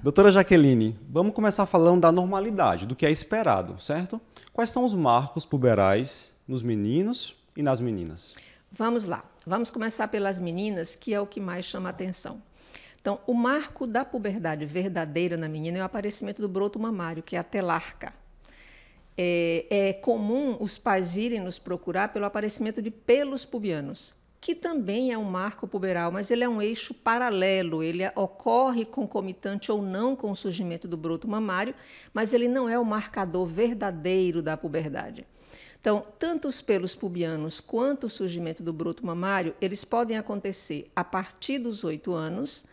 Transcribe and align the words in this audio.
Doutora 0.00 0.30
Jaqueline, 0.30 0.96
vamos 1.10 1.34
começar 1.34 1.66
falando 1.66 2.02
da 2.02 2.12
normalidade, 2.12 2.86
do 2.86 2.94
que 2.94 3.04
é 3.04 3.10
esperado, 3.10 3.82
certo? 3.82 4.20
Quais 4.52 4.70
são 4.70 4.84
os 4.84 4.94
marcos 4.94 5.44
puberais 5.44 6.32
nos 6.46 6.62
meninos 6.62 7.34
e 7.56 7.64
nas 7.64 7.80
meninas? 7.80 8.32
Vamos 8.70 9.06
lá. 9.06 9.24
Vamos 9.44 9.72
começar 9.72 10.06
pelas 10.06 10.38
meninas, 10.38 10.94
que 10.94 11.12
é 11.12 11.20
o 11.20 11.26
que 11.26 11.40
mais 11.40 11.64
chama 11.64 11.88
atenção. 11.88 12.40
Então, 13.00 13.18
o 13.26 13.34
marco 13.34 13.88
da 13.88 14.04
puberdade 14.04 14.64
verdadeira 14.64 15.36
na 15.36 15.48
menina 15.48 15.78
é 15.78 15.82
o 15.82 15.84
aparecimento 15.84 16.40
do 16.40 16.48
broto 16.48 16.78
mamário, 16.78 17.22
que 17.22 17.34
é 17.34 17.40
a 17.40 17.44
telarca. 17.44 18.14
É, 19.16 19.66
é 19.68 19.92
comum 19.94 20.56
os 20.60 20.78
pais 20.78 21.12
virem 21.12 21.40
nos 21.40 21.58
procurar 21.58 22.12
pelo 22.12 22.24
aparecimento 22.24 22.80
de 22.80 22.90
pelos 22.92 23.44
pubianos 23.44 24.14
que 24.40 24.54
também 24.54 25.12
é 25.12 25.18
um 25.18 25.24
marco 25.24 25.66
puberal, 25.66 26.12
mas 26.12 26.30
ele 26.30 26.44
é 26.44 26.48
um 26.48 26.62
eixo 26.62 26.94
paralelo, 26.94 27.82
ele 27.82 28.06
ocorre 28.14 28.84
concomitante 28.84 29.72
ou 29.72 29.82
não 29.82 30.14
com 30.14 30.30
o 30.30 30.36
surgimento 30.36 30.86
do 30.86 30.96
broto 30.96 31.26
mamário, 31.28 31.74
mas 32.14 32.32
ele 32.32 32.48
não 32.48 32.68
é 32.68 32.78
o 32.78 32.84
marcador 32.84 33.46
verdadeiro 33.46 34.40
da 34.40 34.56
puberdade. 34.56 35.26
Então, 35.80 36.02
tanto 36.18 36.48
os 36.48 36.60
pelos 36.60 36.94
pubianos 36.94 37.60
quanto 37.60 38.04
o 38.04 38.10
surgimento 38.10 38.62
do 38.62 38.72
broto 38.72 39.06
mamário, 39.06 39.54
eles 39.60 39.84
podem 39.84 40.16
acontecer 40.16 40.90
a 40.94 41.04
partir 41.04 41.58
dos 41.58 41.84
8 41.84 42.12
anos 42.12 42.64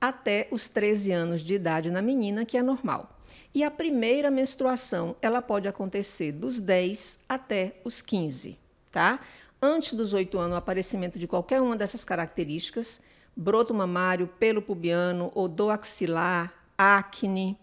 até 0.00 0.48
os 0.50 0.68
13 0.68 1.12
anos 1.12 1.42
de 1.42 1.54
idade 1.54 1.90
na 1.90 2.00
menina, 2.00 2.44
que 2.44 2.56
é 2.56 2.62
normal. 2.62 3.18
E 3.54 3.64
a 3.64 3.70
primeira 3.70 4.30
menstruação, 4.30 5.16
ela 5.20 5.42
pode 5.42 5.68
acontecer 5.68 6.32
dos 6.32 6.60
10 6.60 7.20
até 7.28 7.80
os 7.84 8.00
15, 8.00 8.58
tá? 8.90 9.20
Antes 9.60 9.94
dos 9.94 10.14
oito 10.14 10.38
anos, 10.38 10.54
o 10.54 10.58
aparecimento 10.58 11.18
de 11.18 11.26
qualquer 11.26 11.60
uma 11.60 11.76
dessas 11.76 12.04
características, 12.04 13.00
broto 13.36 13.74
mamário, 13.74 14.26
pelo 14.26 14.62
pubiano, 14.62 15.30
odor 15.34 15.70
axilar, 15.70 16.52
acne, 16.76 17.58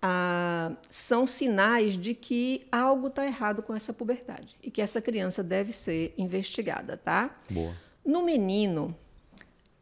ah, 0.00 0.72
são 0.88 1.26
sinais 1.26 1.96
de 1.96 2.14
que 2.14 2.66
algo 2.70 3.06
está 3.06 3.26
errado 3.26 3.62
com 3.62 3.74
essa 3.74 3.92
puberdade 3.92 4.54
e 4.62 4.70
que 4.70 4.82
essa 4.82 5.00
criança 5.00 5.42
deve 5.42 5.72
ser 5.72 6.12
investigada, 6.18 6.96
tá? 6.96 7.34
Boa. 7.50 7.72
No 8.04 8.22
menino, 8.22 8.94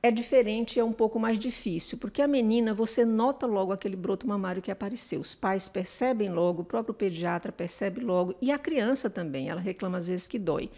é 0.02 0.10
diferente, 0.10 0.80
é 0.80 0.84
um 0.84 0.92
pouco 0.92 1.20
mais 1.20 1.38
difícil, 1.38 1.96
porque 1.96 2.20
a 2.20 2.26
menina 2.26 2.74
você 2.74 3.04
nota 3.04 3.46
logo 3.46 3.70
aquele 3.70 3.94
broto 3.94 4.26
mamário 4.26 4.60
que 4.60 4.70
apareceu. 4.70 5.20
Os 5.20 5.32
pais 5.32 5.68
percebem 5.68 6.28
logo, 6.28 6.62
o 6.62 6.64
próprio 6.64 6.92
pediatra 6.92 7.52
percebe 7.52 8.00
logo, 8.00 8.34
e 8.40 8.50
a 8.50 8.58
criança 8.58 9.08
também, 9.08 9.48
ela 9.48 9.60
reclama 9.60 9.98
às 9.98 10.08
vezes 10.08 10.26
que 10.26 10.40
dói. 10.40 10.70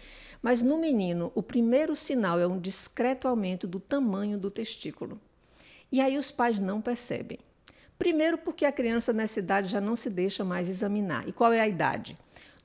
Mas 0.43 0.61
no 0.61 0.77
menino, 0.77 1.31
o 1.33 1.41
primeiro 1.41 1.95
sinal 1.95 2.39
é 2.39 2.45
um 2.45 2.59
discreto 2.59 3.27
aumento 3.27 3.65
do 3.65 3.79
tamanho 3.79 4.37
do 4.37 4.51
testículo. 4.51 5.19
E 5.91 5.99
aí 5.99 6.19
os 6.19 6.29
pais 6.29 6.61
não 6.61 6.79
percebem. 6.79 7.39
Primeiro, 7.97 8.37
porque 8.37 8.63
a 8.63 8.71
criança 8.71 9.11
nessa 9.11 9.39
idade 9.39 9.71
já 9.71 9.81
não 9.81 9.95
se 9.95 10.09
deixa 10.09 10.43
mais 10.43 10.69
examinar. 10.69 11.27
E 11.27 11.31
qual 11.31 11.51
é 11.51 11.61
a 11.61 11.67
idade? 11.67 12.15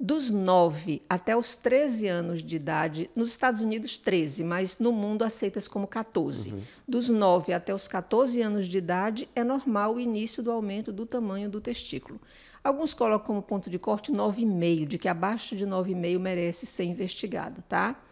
Dos 0.02 0.30
9 0.30 1.02
até 1.06 1.36
os 1.36 1.54
13 1.54 2.08
anos 2.08 2.42
de 2.42 2.56
idade, 2.56 3.10
nos 3.14 3.28
Estados 3.28 3.60
Unidos 3.60 3.98
13, 3.98 4.42
mas 4.42 4.78
no 4.78 4.92
mundo 4.92 5.22
aceitas 5.22 5.68
como 5.68 5.86
14. 5.86 6.54
Uhum. 6.54 6.60
Dos 6.88 7.10
9 7.10 7.52
até 7.52 7.74
os 7.74 7.86
14 7.86 8.40
anos 8.40 8.66
de 8.66 8.78
idade 8.78 9.28
é 9.36 9.44
normal 9.44 9.96
o 9.96 10.00
início 10.00 10.42
do 10.42 10.50
aumento 10.50 10.90
do 10.90 11.04
tamanho 11.04 11.50
do 11.50 11.60
testículo. 11.60 12.18
Alguns 12.64 12.94
colocam 12.94 13.26
como 13.26 13.42
ponto 13.42 13.68
de 13.68 13.78
corte 13.78 14.10
9,5, 14.10 14.86
de 14.86 14.96
que 14.96 15.06
abaixo 15.06 15.54
de 15.54 15.66
9,5 15.66 16.18
merece 16.18 16.64
ser 16.64 16.84
investigado, 16.84 17.62
tá? 17.68 18.02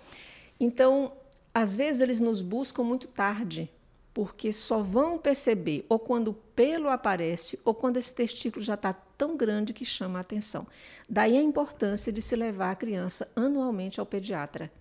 Então, 0.61 1.12
às 1.55 1.75
vezes 1.75 2.02
eles 2.02 2.20
nos 2.20 2.42
buscam 2.42 2.83
muito 2.83 3.08
tarde, 3.08 3.70
porque 4.19 4.52
só 4.52 4.83
vão 4.83 5.16
perceber 5.16 5.86
ou 5.88 5.97
quando 5.97 6.33
o 6.33 6.34
pelo 6.34 6.88
aparece 6.88 7.56
ou 7.64 7.72
quando 7.72 7.98
esse 7.98 8.12
testículo 8.12 8.64
já 8.64 8.74
está 8.74 8.92
tão 8.92 9.36
grande 9.36 9.72
que 9.72 9.84
chama 9.84 10.19
a 10.19 10.22
atenção. 10.22 10.66
Daí 11.08 11.38
a 11.38 11.41
importância 11.41 12.12
de 12.12 12.20
se 12.20 12.34
levar 12.34 12.72
a 12.72 12.74
criança 12.74 13.30
anualmente 13.36 14.00
ao 14.00 14.06
pediatra 14.06 14.72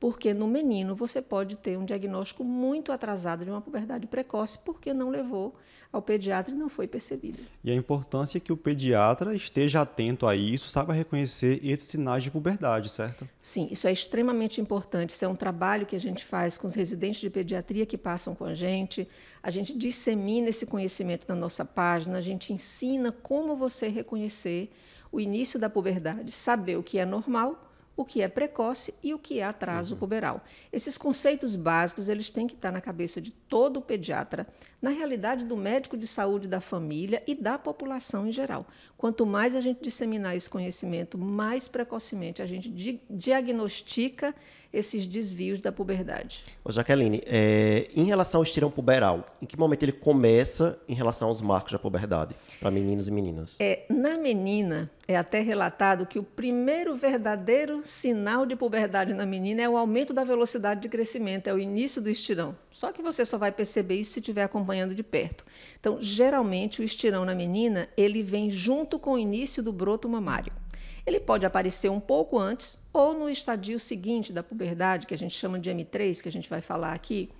porque 0.00 0.32
no 0.32 0.46
menino 0.46 0.94
você 0.94 1.20
pode 1.20 1.56
ter 1.56 1.76
um 1.76 1.84
diagnóstico 1.84 2.44
muito 2.44 2.92
atrasado 2.92 3.44
de 3.44 3.50
uma 3.50 3.60
puberdade 3.60 4.06
precoce 4.06 4.58
porque 4.58 4.94
não 4.94 5.10
levou 5.10 5.54
ao 5.92 6.02
pediatra 6.02 6.54
e 6.54 6.56
não 6.56 6.68
foi 6.68 6.86
percebido. 6.86 7.38
E 7.64 7.70
a 7.70 7.74
importância 7.74 8.38
é 8.38 8.40
que 8.40 8.52
o 8.52 8.56
pediatra 8.56 9.34
esteja 9.34 9.80
atento 9.80 10.26
a 10.26 10.36
isso, 10.36 10.68
saiba 10.68 10.92
reconhecer 10.92 11.60
esses 11.64 11.88
sinais 11.88 12.22
de 12.22 12.30
puberdade, 12.30 12.90
certo? 12.90 13.28
Sim, 13.40 13.68
isso 13.70 13.88
é 13.88 13.92
extremamente 13.92 14.60
importante. 14.60 15.10
Isso 15.10 15.24
é 15.24 15.28
um 15.28 15.34
trabalho 15.34 15.86
que 15.86 15.96
a 15.96 16.00
gente 16.00 16.24
faz 16.24 16.58
com 16.58 16.68
os 16.68 16.74
residentes 16.74 17.20
de 17.20 17.30
pediatria 17.30 17.86
que 17.86 17.96
passam 17.96 18.34
com 18.34 18.44
a 18.44 18.54
gente. 18.54 19.08
A 19.42 19.50
gente 19.50 19.76
dissemina 19.76 20.50
esse 20.50 20.66
conhecimento 20.66 21.26
na 21.28 21.34
nossa 21.34 21.64
página, 21.64 22.18
a 22.18 22.22
gente 22.22 22.52
ensina 22.52 23.10
como 23.10 23.56
você 23.56 23.88
reconhecer 23.88 24.68
o 25.10 25.18
início 25.18 25.58
da 25.58 25.70
puberdade, 25.70 26.30
saber 26.30 26.76
o 26.76 26.82
que 26.82 26.98
é 26.98 27.06
normal 27.06 27.67
o 27.98 28.04
que 28.04 28.22
é 28.22 28.28
precoce 28.28 28.94
e 29.02 29.12
o 29.12 29.18
que 29.18 29.40
é 29.40 29.42
atraso 29.42 29.94
uhum. 29.94 29.98
puberal. 29.98 30.40
Esses 30.72 30.96
conceitos 30.96 31.56
básicos 31.56 32.08
eles 32.08 32.30
têm 32.30 32.46
que 32.46 32.54
estar 32.54 32.70
na 32.70 32.80
cabeça 32.80 33.20
de 33.20 33.32
todo 33.32 33.82
pediatra, 33.82 34.46
na 34.80 34.90
realidade 34.90 35.44
do 35.44 35.56
médico 35.56 35.96
de 35.96 36.06
saúde 36.06 36.46
da 36.46 36.60
família 36.60 37.20
e 37.26 37.34
da 37.34 37.58
população 37.58 38.24
em 38.24 38.30
geral. 38.30 38.64
Quanto 38.96 39.26
mais 39.26 39.56
a 39.56 39.60
gente 39.60 39.82
disseminar 39.82 40.36
esse 40.36 40.48
conhecimento, 40.48 41.18
mais 41.18 41.66
precocemente 41.66 42.40
a 42.40 42.46
gente 42.46 42.68
di 42.70 43.00
diagnostica 43.10 44.32
esses 44.72 45.06
desvios 45.06 45.58
da 45.58 45.72
puberdade. 45.72 46.44
Ô 46.64 46.70
Jaqueline, 46.70 47.22
é, 47.26 47.88
em 47.94 48.04
relação 48.04 48.40
ao 48.40 48.42
estirão 48.42 48.70
puberal, 48.70 49.24
em 49.40 49.46
que 49.46 49.58
momento 49.58 49.82
ele 49.82 49.92
começa 49.92 50.78
em 50.88 50.94
relação 50.94 51.28
aos 51.28 51.40
marcos 51.40 51.72
da 51.72 51.78
puberdade 51.78 52.34
para 52.60 52.70
meninos 52.70 53.08
e 53.08 53.10
meninas? 53.10 53.56
É, 53.58 53.84
na 53.88 54.18
menina, 54.18 54.90
é 55.06 55.16
até 55.16 55.40
relatado 55.40 56.04
que 56.04 56.18
o 56.18 56.22
primeiro 56.22 56.94
verdadeiro 56.94 57.82
sinal 57.82 58.44
de 58.44 58.54
puberdade 58.54 59.14
na 59.14 59.24
menina 59.24 59.62
é 59.62 59.68
o 59.68 59.76
aumento 59.76 60.12
da 60.12 60.22
velocidade 60.22 60.80
de 60.80 60.88
crescimento, 60.88 61.46
é 61.48 61.54
o 61.54 61.58
início 61.58 62.02
do 62.02 62.10
estirão. 62.10 62.54
Só 62.70 62.92
que 62.92 63.02
você 63.02 63.24
só 63.24 63.38
vai 63.38 63.50
perceber 63.50 63.94
isso 63.94 64.12
se 64.12 64.20
estiver 64.20 64.42
acompanhando 64.42 64.94
de 64.94 65.02
perto. 65.02 65.44
Então, 65.80 65.96
geralmente, 66.00 66.80
o 66.82 66.84
estirão 66.84 67.24
na 67.24 67.34
menina, 67.34 67.88
ele 67.96 68.22
vem 68.22 68.50
junto 68.50 68.98
com 68.98 69.14
o 69.14 69.18
início 69.18 69.62
do 69.62 69.72
broto 69.72 70.08
mamário. 70.08 70.52
Ele 71.06 71.18
pode 71.18 71.46
aparecer 71.46 71.90
um 71.90 71.98
pouco 71.98 72.38
antes 72.38 72.76
ou 72.98 73.14
no 73.14 73.30
estadio 73.30 73.78
seguinte 73.78 74.32
da 74.32 74.42
puberdade, 74.42 75.06
que 75.06 75.14
a 75.14 75.18
gente 75.18 75.32
chama 75.32 75.56
de 75.56 75.70
M3, 75.70 76.20
que 76.20 76.28
a 76.28 76.32
gente 76.32 76.50
vai 76.50 76.60
falar 76.60 76.92
aqui. 76.92 77.30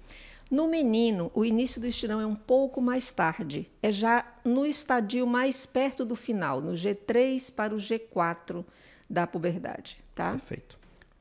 No 0.48 0.68
menino, 0.68 1.32
o 1.34 1.44
início 1.44 1.80
do 1.80 1.86
estirão 1.88 2.20
é 2.20 2.26
um 2.26 2.36
pouco 2.36 2.80
mais 2.80 3.10
tarde, 3.10 3.68
é 3.82 3.90
já 3.90 4.24
no 4.44 4.64
estadio 4.64 5.26
mais 5.26 5.66
perto 5.66 6.04
do 6.04 6.14
final, 6.14 6.60
no 6.60 6.74
G3 6.74 7.52
para 7.52 7.74
o 7.74 7.76
G4 7.76 8.64
da 9.10 9.26
puberdade, 9.26 9.98
tá? 10.14 10.30
Perfeito. 10.30 10.78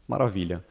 Maravilha. 0.07 0.63